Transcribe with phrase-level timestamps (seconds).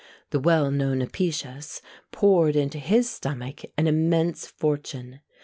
[0.31, 1.79] The well known Apicius
[2.11, 5.19] poured into his stomach an immense fortune.